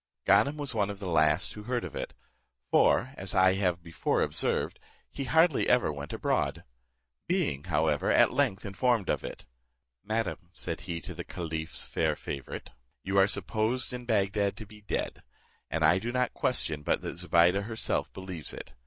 Ganem 0.25 0.57
was 0.57 0.73
one 0.73 0.89
of 0.89 0.97
the 0.97 1.05
last 1.07 1.53
who 1.53 1.61
heard 1.61 1.83
of 1.85 1.95
it; 1.95 2.15
for, 2.71 3.11
as 3.17 3.35
I 3.35 3.53
have 3.53 3.83
before 3.83 4.23
observed, 4.23 4.79
he 5.11 5.25
hardly 5.25 5.69
ever 5.69 5.93
went 5.93 6.11
abroad. 6.11 6.63
Being, 7.27 7.65
however, 7.65 8.09
at 8.11 8.33
length 8.33 8.65
informed 8.65 9.11
of 9.11 9.23
it, 9.23 9.45
"Madam," 10.03 10.49
said 10.53 10.81
he 10.89 11.01
to 11.01 11.13
the 11.13 11.23
caliph's 11.23 11.85
fair 11.85 12.15
favourite, 12.15 12.71
"you 13.03 13.19
are 13.19 13.27
supposed 13.27 13.93
in 13.93 14.05
Bagdad 14.05 14.57
to 14.57 14.65
be 14.65 14.81
dead, 14.81 15.21
and 15.69 15.85
I 15.85 15.99
do 15.99 16.11
not 16.11 16.33
question 16.33 16.81
but 16.81 17.01
that 17.03 17.17
Zobeide 17.17 17.65
herself 17.65 18.11
believes 18.11 18.53
it. 18.55 18.73